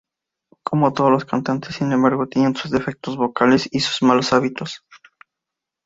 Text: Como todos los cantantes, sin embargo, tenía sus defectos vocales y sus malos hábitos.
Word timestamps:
Como 0.63 0.93
todos 0.93 1.11
los 1.11 1.25
cantantes, 1.25 1.75
sin 1.75 1.91
embargo, 1.91 2.25
tenía 2.25 2.51
sus 2.55 2.71
defectos 2.71 3.17
vocales 3.17 3.67
y 3.71 3.81
sus 3.81 4.01
malos 4.01 4.33
hábitos. 4.33 4.83